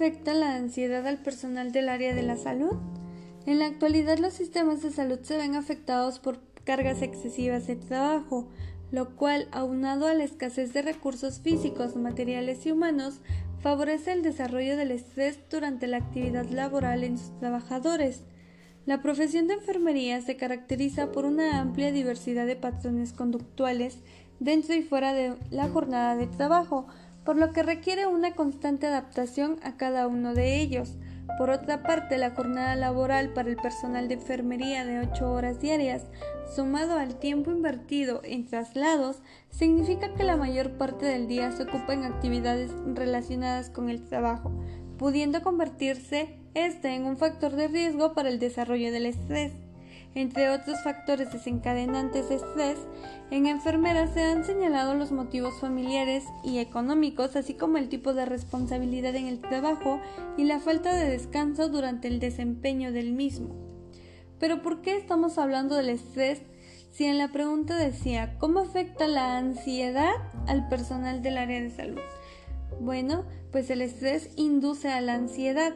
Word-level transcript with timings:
afecta 0.00 0.32
la 0.32 0.54
ansiedad 0.54 1.06
al 1.06 1.18
personal 1.18 1.72
del 1.72 1.90
área 1.90 2.14
de 2.14 2.22
la 2.22 2.38
salud? 2.38 2.72
En 3.44 3.58
la 3.58 3.66
actualidad 3.66 4.16
los 4.16 4.32
sistemas 4.32 4.80
de 4.80 4.90
salud 4.90 5.18
se 5.20 5.36
ven 5.36 5.54
afectados 5.54 6.18
por 6.18 6.40
cargas 6.64 7.02
excesivas 7.02 7.66
de 7.66 7.76
trabajo, 7.76 8.48
lo 8.92 9.14
cual, 9.14 9.46
aunado 9.52 10.06
a 10.06 10.14
la 10.14 10.24
escasez 10.24 10.72
de 10.72 10.80
recursos 10.80 11.40
físicos, 11.40 11.96
materiales 11.96 12.64
y 12.64 12.72
humanos, 12.72 13.20
favorece 13.62 14.12
el 14.12 14.22
desarrollo 14.22 14.78
del 14.78 14.92
estrés 14.92 15.38
durante 15.50 15.86
la 15.86 15.98
actividad 15.98 16.46
laboral 16.46 17.04
en 17.04 17.18
sus 17.18 17.38
trabajadores. 17.38 18.22
La 18.86 19.02
profesión 19.02 19.48
de 19.48 19.54
enfermería 19.54 20.22
se 20.22 20.38
caracteriza 20.38 21.12
por 21.12 21.26
una 21.26 21.60
amplia 21.60 21.92
diversidad 21.92 22.46
de 22.46 22.56
patrones 22.56 23.12
conductuales 23.12 23.98
dentro 24.38 24.74
y 24.74 24.80
fuera 24.80 25.12
de 25.12 25.36
la 25.50 25.68
jornada 25.68 26.16
de 26.16 26.26
trabajo, 26.26 26.86
por 27.24 27.36
lo 27.36 27.52
que 27.52 27.62
requiere 27.62 28.06
una 28.06 28.32
constante 28.32 28.86
adaptación 28.86 29.58
a 29.62 29.76
cada 29.76 30.06
uno 30.06 30.34
de 30.34 30.60
ellos. 30.60 30.96
Por 31.38 31.50
otra 31.50 31.82
parte, 31.82 32.18
la 32.18 32.30
jornada 32.30 32.74
laboral 32.76 33.32
para 33.32 33.48
el 33.48 33.56
personal 33.56 34.08
de 34.08 34.14
enfermería 34.14 34.84
de 34.84 35.00
8 35.00 35.32
horas 35.32 35.60
diarias, 35.60 36.04
sumado 36.54 36.98
al 36.98 37.16
tiempo 37.18 37.50
invertido 37.50 38.20
en 38.24 38.46
traslados, 38.46 39.22
significa 39.50 40.12
que 40.14 40.24
la 40.24 40.36
mayor 40.36 40.72
parte 40.72 41.06
del 41.06 41.28
día 41.28 41.52
se 41.52 41.62
ocupa 41.62 41.92
en 41.92 42.04
actividades 42.04 42.72
relacionadas 42.94 43.70
con 43.70 43.88
el 43.88 44.02
trabajo, 44.02 44.50
pudiendo 44.98 45.42
convertirse 45.42 46.36
este 46.54 46.94
en 46.94 47.06
un 47.06 47.16
factor 47.16 47.52
de 47.52 47.68
riesgo 47.68 48.12
para 48.12 48.28
el 48.28 48.38
desarrollo 48.38 48.92
del 48.92 49.06
estrés. 49.06 49.52
Entre 50.14 50.50
otros 50.50 50.82
factores 50.82 51.32
desencadenantes 51.32 52.28
de 52.28 52.36
estrés, 52.36 52.78
en 53.30 53.46
enfermeras 53.46 54.12
se 54.12 54.22
han 54.22 54.44
señalado 54.44 54.94
los 54.94 55.12
motivos 55.12 55.60
familiares 55.60 56.24
y 56.42 56.58
económicos, 56.58 57.36
así 57.36 57.54
como 57.54 57.78
el 57.78 57.88
tipo 57.88 58.12
de 58.12 58.26
responsabilidad 58.26 59.14
en 59.14 59.26
el 59.26 59.40
trabajo 59.40 60.00
y 60.36 60.44
la 60.44 60.58
falta 60.58 60.94
de 60.94 61.08
descanso 61.08 61.68
durante 61.68 62.08
el 62.08 62.18
desempeño 62.18 62.90
del 62.90 63.12
mismo. 63.12 63.54
Pero 64.40 64.62
¿por 64.62 64.82
qué 64.82 64.96
estamos 64.96 65.38
hablando 65.38 65.76
del 65.76 65.90
estrés 65.90 66.42
si 66.90 67.04
en 67.04 67.18
la 67.18 67.28
pregunta 67.28 67.76
decía 67.76 68.36
¿cómo 68.38 68.60
afecta 68.60 69.06
la 69.06 69.38
ansiedad 69.38 70.10
al 70.48 70.68
personal 70.68 71.22
del 71.22 71.38
área 71.38 71.60
de 71.60 71.70
salud? 71.70 72.00
Bueno, 72.80 73.26
pues 73.52 73.70
el 73.70 73.82
estrés 73.82 74.30
induce 74.36 74.88
a 74.88 75.00
la 75.00 75.14
ansiedad, 75.14 75.74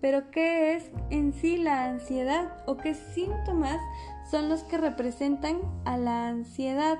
pero 0.00 0.30
¿qué 0.30 0.74
es 0.74 0.90
en 1.10 1.32
sí 1.32 1.56
la 1.56 1.84
ansiedad 1.84 2.62
o 2.66 2.76
qué 2.76 2.94
síntomas 2.94 3.78
son 4.30 4.48
los 4.48 4.62
que 4.64 4.78
representan 4.78 5.60
a 5.84 5.96
la 5.96 6.28
ansiedad? 6.28 6.98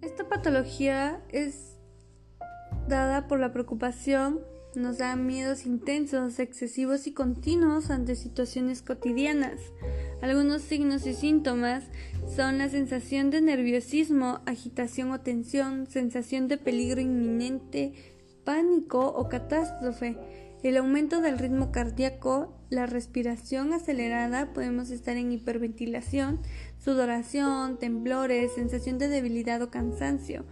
Esta 0.00 0.28
patología 0.28 1.22
es 1.30 1.78
dada 2.88 3.28
por 3.28 3.38
la 3.38 3.52
preocupación, 3.52 4.40
nos 4.74 4.98
da 4.98 5.16
miedos 5.16 5.66
intensos, 5.66 6.38
excesivos 6.38 7.06
y 7.06 7.12
continuos 7.12 7.90
ante 7.90 8.16
situaciones 8.16 8.82
cotidianas. 8.82 9.60
Algunos 10.20 10.62
signos 10.62 11.06
y 11.06 11.14
síntomas 11.14 11.84
son 12.34 12.56
la 12.56 12.70
sensación 12.70 13.28
de 13.30 13.42
nerviosismo, 13.42 14.40
agitación 14.46 15.10
o 15.10 15.20
tensión, 15.20 15.86
sensación 15.86 16.48
de 16.48 16.56
peligro 16.56 17.00
inminente, 17.00 17.92
pánico 18.44 19.06
o 19.06 19.28
catástrofe, 19.28 20.16
el 20.62 20.78
aumento 20.78 21.20
del 21.20 21.38
ritmo 21.38 21.72
cardíaco, 21.72 22.56
la 22.70 22.86
respiración 22.86 23.74
acelerada, 23.74 24.54
podemos 24.54 24.90
estar 24.90 25.16
en 25.16 25.30
hiperventilación, 25.30 26.40
sudoración, 26.78 27.78
temblores, 27.78 28.52
sensación 28.54 28.96
de 28.98 29.08
debilidad 29.08 29.60
o 29.60 29.70
cansancio. 29.70 30.46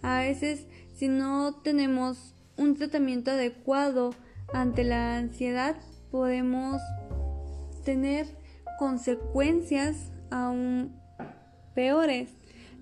A 0.00 0.20
veces, 0.20 0.66
si 0.94 1.08
no 1.08 1.56
tenemos 1.62 2.34
un 2.56 2.74
tratamiento 2.74 3.32
adecuado 3.32 4.14
ante 4.54 4.84
la 4.84 5.18
ansiedad, 5.18 5.76
podemos 6.10 6.80
tener 7.84 8.26
consecuencias 8.78 10.12
aún 10.30 11.05
peores. 11.76 12.30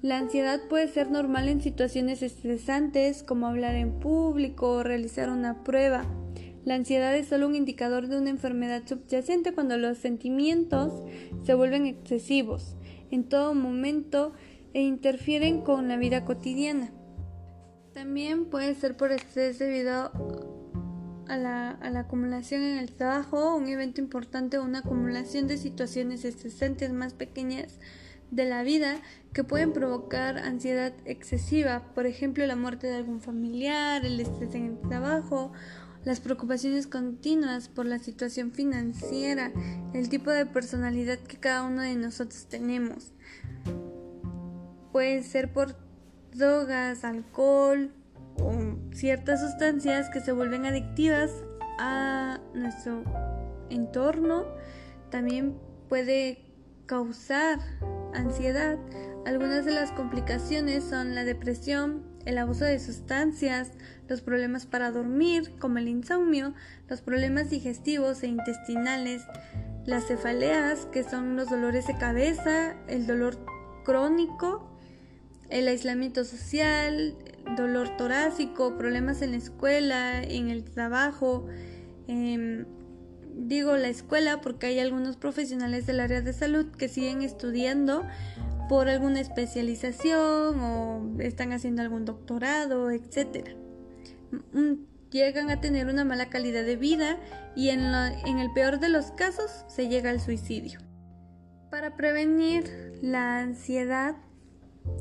La 0.00 0.16
ansiedad 0.16 0.60
puede 0.68 0.88
ser 0.88 1.10
normal 1.10 1.48
en 1.48 1.60
situaciones 1.60 2.22
estresantes 2.22 3.22
como 3.22 3.46
hablar 3.46 3.74
en 3.74 4.00
público 4.00 4.70
o 4.70 4.82
realizar 4.82 5.28
una 5.28 5.64
prueba. 5.64 6.06
La 6.64 6.76
ansiedad 6.76 7.14
es 7.14 7.28
solo 7.28 7.46
un 7.46 7.56
indicador 7.56 8.08
de 8.08 8.16
una 8.16 8.30
enfermedad 8.30 8.84
subyacente 8.86 9.52
cuando 9.52 9.76
los 9.76 9.98
sentimientos 9.98 11.02
se 11.44 11.52
vuelven 11.52 11.84
excesivos 11.84 12.76
en 13.10 13.24
todo 13.24 13.54
momento 13.54 14.32
e 14.72 14.80
interfieren 14.82 15.60
con 15.60 15.88
la 15.88 15.96
vida 15.96 16.24
cotidiana. 16.24 16.90
También 17.92 18.46
puede 18.46 18.74
ser 18.74 18.96
por 18.96 19.12
estrés 19.12 19.58
debido 19.58 20.10
a 21.28 21.36
la, 21.36 21.78
acumulación 21.98 22.62
en 22.62 22.78
el 22.78 22.92
trabajo, 22.92 23.56
un 23.56 23.68
evento 23.68 24.00
importante 24.00 24.58
o 24.58 24.64
una 24.64 24.80
acumulación 24.80 25.46
de 25.46 25.58
situaciones 25.58 26.24
estresantes 26.24 26.92
más 26.92 27.14
pequeñas 27.14 27.78
de 28.34 28.44
la 28.44 28.62
vida 28.62 28.96
que 29.32 29.44
pueden 29.44 29.72
provocar 29.72 30.38
ansiedad 30.38 30.92
excesiva, 31.04 31.82
por 31.94 32.06
ejemplo 32.06 32.46
la 32.46 32.56
muerte 32.56 32.86
de 32.86 32.96
algún 32.96 33.20
familiar, 33.20 34.04
el 34.04 34.20
estrés 34.20 34.54
en 34.54 34.66
el 34.66 34.80
trabajo, 34.88 35.52
las 36.04 36.20
preocupaciones 36.20 36.86
continuas 36.86 37.68
por 37.68 37.86
la 37.86 37.98
situación 37.98 38.52
financiera, 38.52 39.52
el 39.94 40.08
tipo 40.08 40.30
de 40.30 40.46
personalidad 40.46 41.18
que 41.18 41.38
cada 41.38 41.62
uno 41.62 41.82
de 41.82 41.96
nosotros 41.96 42.46
tenemos. 42.46 43.12
Puede 44.92 45.22
ser 45.22 45.52
por 45.52 45.76
drogas, 46.32 47.04
alcohol 47.04 47.92
o 48.38 48.52
ciertas 48.92 49.40
sustancias 49.40 50.10
que 50.10 50.20
se 50.20 50.32
vuelven 50.32 50.66
adictivas 50.66 51.30
a 51.78 52.40
nuestro 52.54 53.02
entorno. 53.70 54.44
También 55.10 55.56
puede 55.88 56.44
causar 56.86 57.58
ansiedad. 58.14 58.78
Algunas 59.26 59.64
de 59.64 59.72
las 59.72 59.90
complicaciones 59.92 60.84
son 60.84 61.14
la 61.14 61.24
depresión, 61.24 62.02
el 62.24 62.38
abuso 62.38 62.64
de 62.64 62.78
sustancias, 62.78 63.72
los 64.08 64.20
problemas 64.20 64.66
para 64.66 64.90
dormir, 64.90 65.54
como 65.58 65.78
el 65.78 65.88
insomnio, 65.88 66.54
los 66.88 67.00
problemas 67.00 67.50
digestivos 67.50 68.22
e 68.22 68.28
intestinales, 68.28 69.22
las 69.86 70.06
cefaleas, 70.06 70.86
que 70.86 71.04
son 71.04 71.36
los 71.36 71.50
dolores 71.50 71.86
de 71.86 71.96
cabeza, 71.96 72.76
el 72.88 73.06
dolor 73.06 73.38
crónico, 73.84 74.70
el 75.50 75.68
aislamiento 75.68 76.24
social, 76.24 77.16
dolor 77.56 77.96
torácico, 77.96 78.76
problemas 78.76 79.22
en 79.22 79.32
la 79.32 79.36
escuela, 79.36 80.22
en 80.22 80.50
el 80.50 80.64
trabajo. 80.64 81.46
Em, 82.08 82.66
digo 83.36 83.76
la 83.76 83.88
escuela 83.88 84.40
porque 84.40 84.66
hay 84.66 84.78
algunos 84.78 85.16
profesionales 85.16 85.86
del 85.86 86.00
área 86.00 86.20
de 86.20 86.32
salud 86.32 86.70
que 86.70 86.88
siguen 86.88 87.22
estudiando 87.22 88.06
por 88.68 88.88
alguna 88.88 89.20
especialización 89.20 90.60
o 90.60 91.20
están 91.20 91.52
haciendo 91.52 91.82
algún 91.82 92.04
doctorado, 92.04 92.90
etc. 92.90 93.48
Llegan 95.10 95.50
a 95.50 95.60
tener 95.60 95.86
una 95.86 96.04
mala 96.04 96.30
calidad 96.30 96.64
de 96.64 96.76
vida 96.76 97.18
y 97.54 97.68
en, 97.68 97.80
en 97.80 98.38
el 98.38 98.52
peor 98.52 98.80
de 98.80 98.88
los 98.88 99.10
casos 99.12 99.64
se 99.68 99.88
llega 99.88 100.10
al 100.10 100.20
suicidio. 100.20 100.80
Para 101.70 101.96
prevenir 101.96 102.98
la 103.02 103.40
ansiedad, 103.40 104.16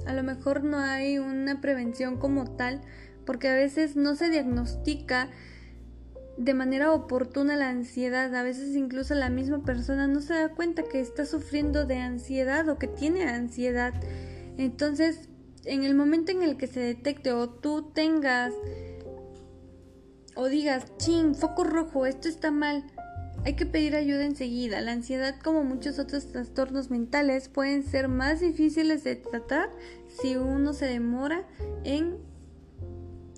a 0.05 0.13
lo 0.13 0.23
mejor 0.23 0.63
no 0.63 0.77
hay 0.77 1.17
una 1.17 1.61
prevención 1.61 2.17
como 2.17 2.45
tal 2.55 2.81
porque 3.25 3.47
a 3.47 3.55
veces 3.55 3.95
no 3.95 4.15
se 4.15 4.29
diagnostica 4.29 5.29
de 6.37 6.53
manera 6.53 6.91
oportuna 6.91 7.55
la 7.55 7.69
ansiedad. 7.69 8.33
A 8.35 8.43
veces 8.43 8.75
incluso 8.75 9.15
la 9.15 9.29
misma 9.29 9.63
persona 9.63 10.07
no 10.07 10.21
se 10.21 10.33
da 10.33 10.49
cuenta 10.49 10.83
que 10.83 10.99
está 10.99 11.25
sufriendo 11.25 11.85
de 11.85 11.97
ansiedad 11.97 12.67
o 12.69 12.77
que 12.77 12.87
tiene 12.87 13.23
ansiedad. 13.25 13.93
Entonces, 14.57 15.29
en 15.65 15.83
el 15.83 15.95
momento 15.95 16.31
en 16.31 16.43
el 16.43 16.57
que 16.57 16.67
se 16.67 16.79
detecte 16.79 17.31
o 17.31 17.49
tú 17.49 17.91
tengas 17.93 18.53
o 20.35 20.47
digas, 20.47 20.85
ching, 20.97 21.35
foco 21.35 21.63
rojo, 21.63 22.05
esto 22.05 22.27
está 22.27 22.49
mal, 22.49 22.83
hay 23.45 23.55
que 23.55 23.65
pedir 23.65 23.95
ayuda 23.95 24.25
enseguida. 24.25 24.81
La 24.81 24.93
ansiedad, 24.93 25.35
como 25.43 25.63
muchos 25.63 25.99
otros 25.99 26.27
trastornos 26.27 26.89
mentales, 26.89 27.49
pueden 27.49 27.83
ser 27.83 28.07
más 28.07 28.39
difíciles 28.39 29.03
de 29.03 29.15
tratar 29.15 29.69
si 30.07 30.35
uno 30.35 30.73
se 30.73 30.85
demora 30.85 31.45
en 31.83 32.17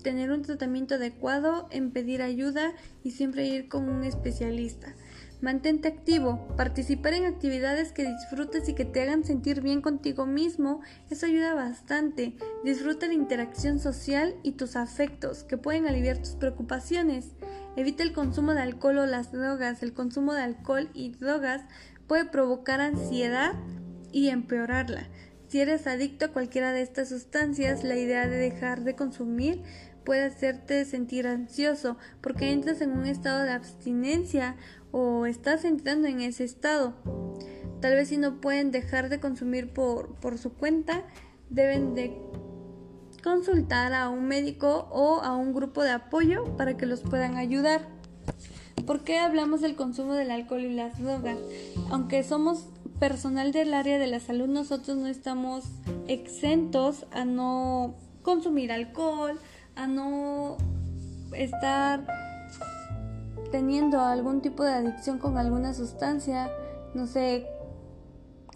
tener 0.06 0.30
un 0.30 0.42
tratamiento 0.42 0.94
adecuado, 0.94 1.66
en 1.72 1.90
pedir 1.90 2.22
ayuda 2.22 2.74
y 3.02 3.10
siempre 3.10 3.44
ir 3.44 3.68
con 3.68 3.88
un 3.88 4.04
especialista. 4.04 4.94
Mantente 5.40 5.88
activo, 5.88 6.46
participar 6.56 7.14
en 7.14 7.24
actividades 7.24 7.90
que 7.90 8.06
disfrutes 8.06 8.68
y 8.68 8.74
que 8.76 8.84
te 8.84 9.02
hagan 9.02 9.24
sentir 9.24 9.62
bien 9.62 9.80
contigo 9.80 10.24
mismo, 10.24 10.80
eso 11.10 11.26
ayuda 11.26 11.54
bastante. 11.54 12.36
Disfruta 12.62 13.08
la 13.08 13.14
interacción 13.14 13.80
social 13.80 14.36
y 14.44 14.52
tus 14.52 14.76
afectos, 14.76 15.42
que 15.42 15.58
pueden 15.58 15.88
aliviar 15.88 16.18
tus 16.18 16.36
preocupaciones. 16.36 17.32
Evita 17.74 18.04
el 18.04 18.12
consumo 18.12 18.54
de 18.54 18.62
alcohol 18.62 18.98
o 18.98 19.06
las 19.06 19.32
drogas. 19.32 19.82
El 19.82 19.92
consumo 19.92 20.34
de 20.34 20.42
alcohol 20.42 20.88
y 20.94 21.16
drogas 21.16 21.62
puede 22.06 22.26
provocar 22.26 22.80
ansiedad 22.80 23.54
y 24.12 24.28
empeorarla. 24.28 25.08
Si 25.48 25.60
eres 25.60 25.86
adicto 25.86 26.24
a 26.24 26.32
cualquiera 26.32 26.72
de 26.72 26.82
estas 26.82 27.08
sustancias, 27.08 27.84
la 27.84 27.96
idea 27.96 28.26
de 28.26 28.36
dejar 28.36 28.82
de 28.82 28.96
consumir 28.96 29.62
puede 30.06 30.22
hacerte 30.22 30.86
sentir 30.86 31.26
ansioso 31.26 31.98
porque 32.22 32.52
entras 32.52 32.80
en 32.80 32.92
un 32.92 33.04
estado 33.04 33.42
de 33.42 33.50
abstinencia 33.50 34.56
o 34.92 35.26
estás 35.26 35.66
entrando 35.66 36.06
en 36.06 36.22
ese 36.22 36.44
estado. 36.44 36.94
Tal 37.80 37.94
vez 37.94 38.08
si 38.08 38.16
no 38.16 38.40
pueden 38.40 38.70
dejar 38.70 39.10
de 39.10 39.20
consumir 39.20 39.74
por, 39.74 40.14
por 40.14 40.38
su 40.38 40.54
cuenta, 40.54 41.02
deben 41.50 41.94
de 41.94 42.16
consultar 43.22 43.92
a 43.92 44.08
un 44.08 44.26
médico 44.26 44.88
o 44.92 45.20
a 45.20 45.36
un 45.36 45.52
grupo 45.52 45.82
de 45.82 45.90
apoyo 45.90 46.56
para 46.56 46.76
que 46.76 46.86
los 46.86 47.00
puedan 47.00 47.36
ayudar. 47.36 47.88
¿Por 48.86 49.02
qué 49.02 49.18
hablamos 49.18 49.60
del 49.60 49.74
consumo 49.74 50.14
del 50.14 50.30
alcohol 50.30 50.60
y 50.60 50.72
las 50.72 51.02
drogas? 51.02 51.36
Aunque 51.90 52.22
somos 52.22 52.68
personal 53.00 53.50
del 53.50 53.74
área 53.74 53.98
de 53.98 54.06
la 54.06 54.20
salud, 54.20 54.46
nosotros 54.46 54.96
no 54.96 55.08
estamos 55.08 55.64
exentos 56.06 57.06
a 57.10 57.24
no 57.24 57.96
consumir 58.22 58.70
alcohol, 58.70 59.38
a 59.76 59.86
no 59.86 60.56
estar 61.32 62.06
teniendo 63.50 64.00
algún 64.00 64.40
tipo 64.40 64.64
de 64.64 64.72
adicción 64.72 65.18
con 65.18 65.38
alguna 65.38 65.74
sustancia, 65.74 66.50
no 66.94 67.06
sé, 67.06 67.46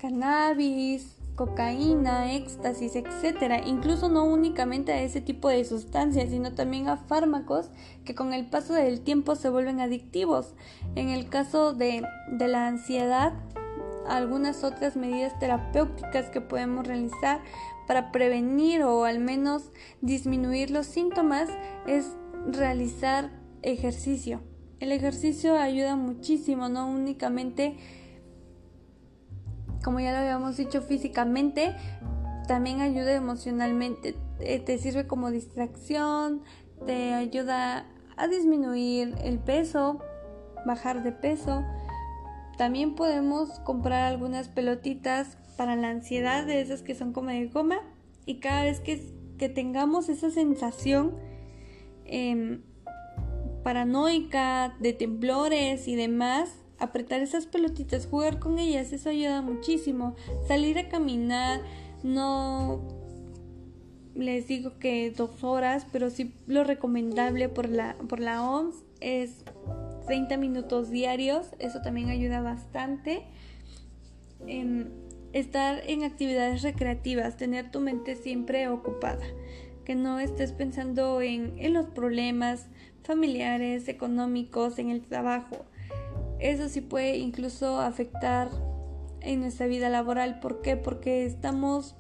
cannabis, 0.01 1.17
cocaína, 1.37 2.35
éxtasis, 2.35 2.97
etcétera, 2.97 3.61
incluso 3.67 4.09
no 4.09 4.25
únicamente 4.25 4.93
a 4.93 5.01
ese 5.03 5.21
tipo 5.21 5.49
de 5.49 5.65
sustancias, 5.65 6.31
sino 6.31 6.53
también 6.53 6.89
a 6.89 6.97
fármacos 6.97 7.71
que 8.05 8.15
con 8.15 8.35
el 8.35 8.47
paso 8.47 8.75
del 8.75 9.01
tiempo 9.01 9.37
se 9.37 9.49
vuelven 9.49 9.81
adictivos. 9.81 10.55
En 10.97 11.09
el 11.09 11.29
caso 11.29 11.73
de, 11.73 12.03
de 12.31 12.49
la 12.49 12.67
ansiedad, 12.67 13.33
algunas 14.07 14.65
otras 14.65 14.97
medidas 14.97 15.39
terapéuticas 15.39 16.29
que 16.31 16.41
podemos 16.41 16.87
realizar 16.87 17.41
para 17.91 18.13
prevenir 18.13 18.85
o 18.85 19.05
al 19.05 19.19
menos 19.19 19.73
disminuir 20.01 20.71
los 20.71 20.87
síntomas 20.87 21.49
es 21.89 22.15
realizar 22.47 23.33
ejercicio. 23.63 24.43
El 24.79 24.93
ejercicio 24.93 25.57
ayuda 25.59 25.97
muchísimo, 25.97 26.69
no 26.69 26.89
únicamente 26.89 27.79
como 29.83 29.99
ya 29.99 30.13
lo 30.13 30.19
habíamos 30.19 30.57
dicho 30.57 30.83
físicamente, 30.83 31.75
también 32.47 32.81
ayuda 32.81 33.13
emocionalmente. 33.13 34.15
Eh, 34.39 34.61
te 34.61 34.79
sirve 34.79 35.09
como 35.09 35.33
distracción, 35.33 36.45
te 36.87 37.15
ayuda 37.15 37.87
a 38.17 38.29
disminuir 38.29 39.17
el 39.25 39.41
peso, 39.41 39.99
bajar 40.65 41.03
de 41.03 41.11
peso. 41.11 41.65
También 42.57 42.95
podemos 42.95 43.59
comprar 43.65 44.05
algunas 44.05 44.47
pelotitas 44.47 45.39
para 45.61 45.77
la 45.77 45.91
ansiedad, 45.91 46.47
de 46.47 46.63
esas 46.63 46.81
que 46.81 46.95
son 46.95 47.13
como 47.13 47.29
de 47.29 47.47
goma. 47.49 47.81
Y 48.25 48.37
cada 48.37 48.63
vez 48.63 48.81
que, 48.81 49.13
que 49.37 49.51
tengamos 49.51 50.09
esa 50.09 50.31
sensación 50.31 51.19
em, 52.07 52.63
paranoica, 53.63 54.75
de 54.81 54.95
temblores 54.95 55.87
y 55.87 55.97
demás, 55.97 56.55
apretar 56.79 57.21
esas 57.21 57.45
pelotitas, 57.45 58.07
jugar 58.07 58.39
con 58.39 58.59
ellas, 58.59 58.91
eso 58.95 59.11
ayuda 59.11 59.43
muchísimo. 59.43 60.17
Salir 60.49 60.79
a 60.79 60.89
caminar, 60.89 61.61
no 62.03 62.81
les 64.15 64.47
digo 64.47 64.79
que 64.79 65.11
dos 65.11 65.45
horas, 65.45 65.87
pero 65.93 66.09
sí 66.09 66.35
lo 66.47 66.65
recomendable 66.65 67.51
por 67.51 67.69
la, 67.69 67.99
por 68.09 68.21
la 68.21 68.51
OMS 68.51 68.77
es 69.01 69.45
30 70.07 70.39
minutos 70.39 70.89
diarios, 70.89 71.49
eso 71.59 71.83
también 71.83 72.09
ayuda 72.09 72.41
bastante. 72.41 73.27
Estar 75.33 75.83
en 75.87 76.05
actividades 76.05 76.63
recreativas, 76.63 77.37
tener 77.37 77.71
tu 77.71 77.81
mente 77.81 78.17
siempre 78.17 78.69
ocupada, 78.69 79.25
que 79.85 79.95
no 79.95 80.19
estés 80.19 80.53
pensando 80.53 81.21
en, 81.21 81.55
en 81.59 81.75
los 81.75 81.87
problemas 81.87 82.67
familiares, 83.03 83.89
económicos, 83.89 84.79
en 84.79 84.91
el 84.91 85.03
trabajo 85.03 85.65
eso 86.41 86.69
sí 86.71 86.81
puede 86.81 87.19
incluso 87.19 87.81
afectar 87.81 88.51
en 89.21 89.41
nuestra 89.41 89.67
vida 89.67 89.89
laboral. 89.91 90.41
¿Por 90.41 90.63
qué? 90.63 90.77
Porque 90.77 91.27
estamos 91.27 91.97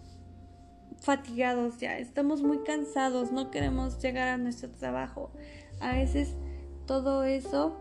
fatigados 1.00 1.79
ya, 1.79 1.99
estamos 1.99 2.43
muy 2.43 2.59
cansados, 2.59 3.32
no 3.32 3.50
queremos 3.50 4.03
llegar 4.03 4.29
a 4.29 4.38
nuestro 4.38 4.71
trabajo. 4.71 5.31
A 5.81 5.93
veces 5.93 6.35
todo 6.87 7.25
eso 7.25 7.77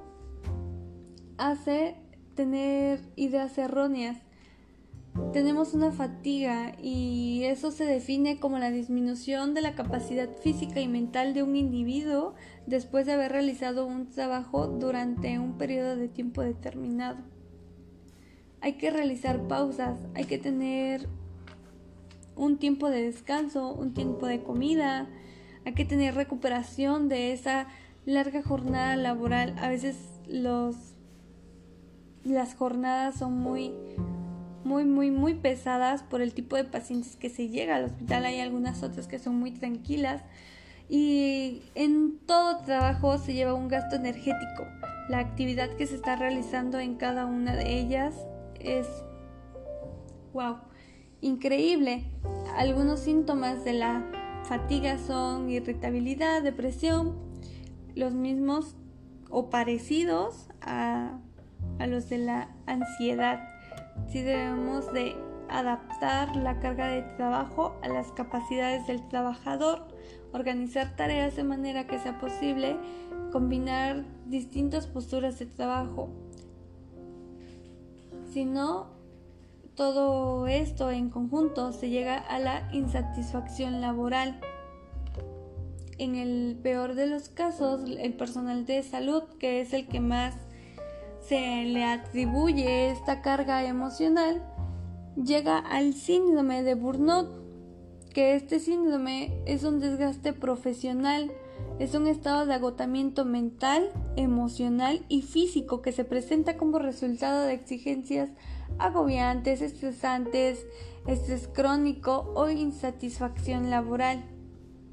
hace 1.38 1.96
tener 2.36 3.00
ideas 3.16 3.58
erróneas 3.58 4.18
tenemos 5.34 5.74
una 5.74 5.92
fatiga 5.92 6.74
y 6.82 7.44
eso 7.44 7.72
se 7.72 7.86
define 7.86 8.40
como 8.40 8.58
la 8.58 8.72
disminución 8.72 9.54
de 9.54 9.62
la 9.62 9.76
capacidad 9.76 10.30
física 10.30 10.80
y 10.80 10.88
mental 10.88 11.34
de 11.34 11.44
un 11.44 11.56
individuo 11.56 12.34
después 12.66 13.06
de 13.06 13.14
haber 13.14 13.32
realizado 13.32 13.86
un 13.86 14.10
trabajo 14.10 14.68
durante 14.68 15.38
un 15.40 15.58
periodo 15.58 15.96
de 15.96 16.08
tiempo 16.08 16.42
determinado. 16.42 17.20
Hay 18.62 18.74
que 18.74 18.92
realizar 18.92 19.48
pausas, 19.48 20.00
hay 20.16 20.26
que 20.26 20.38
tener 20.38 21.08
un 22.36 22.58
tiempo 22.58 22.90
de 22.90 23.04
descanso, 23.04 23.74
un 23.74 23.94
tiempo 23.94 24.26
de 24.26 24.44
comida, 24.44 25.08
hay 25.66 25.74
que 25.74 25.86
tener 25.86 26.16
recuperación 26.16 27.10
de 27.10 27.34
esa 27.34 27.68
larga 28.06 28.42
jornada 28.42 28.96
laboral. 28.96 29.56
A 29.60 29.70
veces 29.70 29.98
los 30.28 30.76
las 32.24 32.54
jornadas 32.54 33.16
son 33.16 33.38
muy 33.38 33.74
muy, 34.64 34.86
muy, 34.86 35.12
muy 35.12 35.34
pesadas 35.34 36.04
por 36.04 36.22
el 36.22 36.34
tipo 36.34 36.56
de 36.56 36.64
pacientes 36.64 37.16
que 37.16 37.30
se 37.30 37.48
llega 37.48 37.76
al 37.76 37.86
hospital. 37.86 38.26
Hay 38.26 38.40
algunas 38.40 38.84
otras 38.84 39.08
que 39.08 39.20
son 39.20 39.36
muy 39.40 39.52
tranquilas. 39.52 40.24
Y 40.90 41.62
en 41.76 42.18
todo 42.26 42.64
trabajo 42.64 43.18
se 43.18 43.34
lleva 43.34 43.54
un 43.54 43.68
gasto 43.68 43.96
energético. 43.96 44.66
La 45.08 45.20
actividad 45.20 45.70
que 45.76 45.86
se 45.86 45.96
está 45.96 46.16
realizando 46.16 46.80
en 46.80 46.96
cada 46.96 47.26
una 47.26 47.56
de 47.56 47.80
ellas 47.80 48.16
es, 48.60 48.88
wow, 50.34 50.58
increíble. 51.22 52.06
Algunos 52.58 53.02
síntomas 53.02 53.64
de 53.64 53.74
la 53.74 54.04
fatiga 54.46 54.98
son 54.98 55.50
irritabilidad, 55.50 56.42
depresión, 56.42 57.18
los 57.96 58.14
mismos 58.14 58.76
o 59.30 59.50
parecidos 59.50 60.48
a, 60.62 61.20
a 61.78 61.88
los 61.88 62.10
de 62.10 62.18
la 62.18 62.56
ansiedad 62.66 63.49
sí 64.08 64.22
debemos 64.22 64.92
de 64.94 65.16
adaptar 65.50 66.36
la 66.36 66.60
carga 66.60 66.88
de 66.88 67.02
trabajo 67.02 67.76
a 67.82 67.88
las 67.88 68.12
capacidades 68.12 68.88
del 68.88 69.08
trabajador, 69.08 69.88
organizar 70.32 70.96
tareas 70.96 71.36
de 71.36 71.44
manera 71.44 71.88
que 71.88 72.00
sea 72.00 72.20
posible 72.20 72.78
combinar 73.32 74.06
distintas 74.28 74.88
posturas 74.88 75.40
de 75.40 75.46
trabajo. 75.46 76.10
Si 78.32 78.46
no, 78.46 78.88
todo 79.76 80.46
esto 80.48 80.92
en 80.92 81.10
conjunto 81.10 81.72
se 81.72 81.90
llega 81.90 82.18
a 82.18 82.40
la 82.40 82.70
insatisfacción 82.74 83.82
laboral. 83.82 84.40
En 85.98 86.16
el 86.16 86.58
peor 86.62 86.96
de 86.96 87.08
los 87.08 87.30
casos, 87.30 87.82
el 87.86 88.14
personal 88.14 88.66
de 88.66 88.84
salud, 88.84 89.24
que 89.40 89.62
es 89.62 89.74
el 89.74 89.88
que 89.88 90.00
más 90.00 90.36
se 91.30 91.64
le 91.64 91.84
atribuye 91.84 92.90
esta 92.90 93.22
carga 93.22 93.64
emocional, 93.64 94.42
llega 95.16 95.60
al 95.60 95.94
síndrome 95.94 96.64
de 96.64 96.74
burnout, 96.74 97.30
que 98.12 98.34
este 98.34 98.60
síndrome 98.60 99.40
es 99.46 99.64
un 99.64 99.80
desgaste 99.80 100.34
profesional, 100.34 101.32
es 101.78 101.94
un 101.94 102.08
estado 102.08 102.48
de 102.48 102.56
agotamiento 102.56 103.26
mental, 103.26 103.92
emocional 104.16 105.06
y 105.08 105.22
físico 105.22 105.84
que 105.84 105.92
se 105.92 106.04
presenta 106.04 106.58
como 106.58 106.80
resultado 106.80 107.44
de 107.44 107.54
exigencias 107.54 108.32
agobiantes, 108.80 109.62
estresantes, 109.62 110.66
estrés 111.06 111.48
crónico 111.48 112.34
o 112.36 112.50
insatisfacción 112.50 113.70
laboral. 113.70 114.24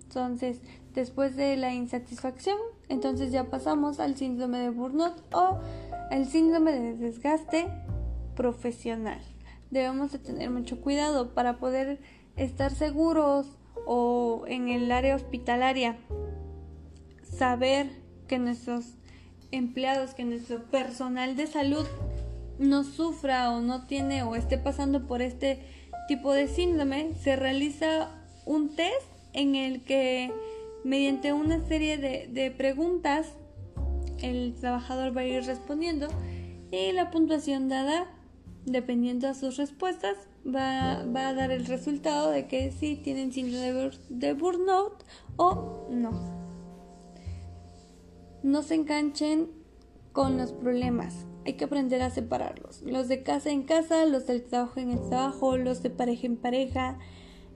Entonces, 0.02 0.61
después 0.93 1.35
de 1.35 1.57
la 1.57 1.73
insatisfacción, 1.73 2.59
entonces 2.88 3.33
ya 3.33 3.45
pasamos 3.50 4.00
al 4.00 4.16
síndrome 4.16 4.59
de 4.59 4.71
burnout 4.71 5.14
o 5.35 5.61
el 6.11 6.27
síndrome 6.27 6.73
de 6.73 6.97
desgaste 6.97 7.67
profesional. 8.35 9.21
Debemos 9.71 10.13
de 10.13 10.19
tener 10.19 10.51
mucho 10.51 10.81
cuidado 10.81 11.35
para 11.35 11.59
poder 11.59 12.01
estar 12.37 12.73
seguros 12.73 13.47
o 13.87 14.45
en 14.47 14.69
el 14.69 14.91
área 14.93 15.17
hospitalaria 15.17 15.97
saber 17.23 17.91
que 18.29 18.39
nuestros 18.39 18.95
empleados, 19.51 20.15
que 20.15 20.25
nuestro 20.25 20.63
personal 20.65 21.37
de 21.37 21.47
salud 21.47 21.87
no 22.59 22.85
sufra 22.85 23.51
o 23.51 23.61
no 23.61 23.87
tiene 23.87 24.23
o 24.23 24.35
esté 24.37 24.59
pasando 24.59 25.07
por 25.07 25.23
este 25.23 25.61
tipo 26.09 26.33
de 26.33 26.49
síndrome, 26.49 27.15
se 27.23 27.37
realiza 27.37 28.09
un 28.45 28.75
test 28.75 29.07
en 29.33 29.55
el 29.55 29.83
que 29.83 30.33
mediante 30.85 31.33
una 31.33 31.61
serie 31.67 31.99
de, 31.99 32.29
de 32.29 32.51
preguntas 32.51 33.33
el 34.23 34.55
trabajador 34.55 35.17
va 35.17 35.23
a 35.23 35.27
ir 35.27 35.45
respondiendo 35.45 36.09
y 36.71 36.93
la 36.93 37.11
puntuación 37.11 37.69
dada 37.69 38.07
dependiendo 38.67 39.29
a 39.29 39.35
sus 39.35 39.57
respuestas, 39.57 40.17
va, 40.45 41.05
va, 41.05 41.29
a 41.29 41.35
dar 41.35 41.51
el 41.51 41.67
resultado 41.67 42.31
de 42.31 42.47
que 42.47 42.73
si 42.73 42.97
tienen 42.97 43.33
síndrome 43.33 43.91
de 44.09 44.33
burnout 44.35 45.05
o 45.37 45.87
no. 45.91 46.11
No 48.43 48.63
se 48.63 48.75
enganchen 48.75 49.49
con 50.13 50.37
los 50.37 50.53
problemas. 50.53 51.27
Hay 51.47 51.55
que 51.55 51.65
aprender 51.65 52.03
a 52.03 52.11
separarlos. 52.11 52.83
Los 52.83 53.07
de 53.07 53.23
casa 53.23 53.51
en 53.51 53.63
casa, 53.63 54.05
los 54.05 54.27
del 54.27 54.43
trabajo 54.43 54.81
en 54.81 54.91
el 54.91 55.09
trabajo, 55.09 55.57
los 55.57 55.83
de 55.83 55.91
pareja 55.91 56.27
en 56.27 56.37
pareja 56.37 56.99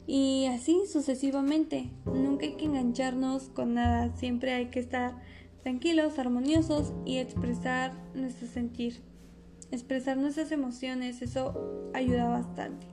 y 0.07 0.47
así 0.47 0.83
sucesivamente. 0.87 1.91
Nunca 2.07 2.47
hay 2.47 2.53
que 2.53 2.67
engancharnos 2.67 3.49
con 3.49 3.75
nada. 3.75 4.17
Siempre 4.17 4.53
hay 4.53 4.67
que 4.67 4.79
estar 4.79 5.21
tranquilos, 5.63 6.19
armoniosos 6.19 6.93
y 7.05 7.19
expresar 7.19 7.93
nuestro 8.15 8.47
sentir 8.49 9.03
expresar 9.71 10.17
nuestras 10.17 10.53
emociones, 10.53 11.23
eso 11.23 11.91
ayuda 11.95 12.29
bastante. 12.29 12.87